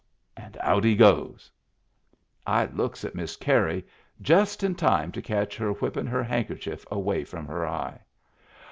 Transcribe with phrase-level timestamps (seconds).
[0.35, 1.51] And out he goes!
[2.47, 3.85] I looks at Miss Carey—
[4.33, 7.99] just in time to catch her whippin' her handkerchief away from her eye.